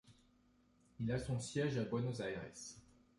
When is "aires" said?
2.21-2.41